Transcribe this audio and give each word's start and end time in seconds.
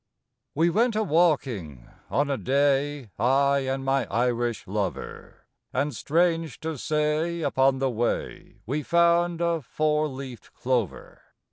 We 0.55 0.71
went 0.71 0.95
a 0.95 1.03
walking 1.03 1.87
on 2.09 2.31
a 2.31 2.37
day— 2.39 3.11
I 3.19 3.59
and 3.59 3.85
my 3.85 4.07
Irish 4.07 4.65
lover,— 4.65 5.45
And 5.73 5.95
strange 5.95 6.59
to 6.61 6.75
say, 6.79 7.43
upon 7.43 7.77
the 7.77 7.91
way, 7.91 8.61
We 8.65 8.81
found 8.81 9.41
a 9.41 9.61
four 9.61 10.07
leaved 10.07 10.55
clover. 10.55 11.21